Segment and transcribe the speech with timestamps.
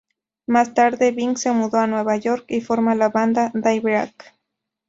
[0.47, 4.35] Más tarde, Ving se mudó a Nueva York y forma la banda Daybreak.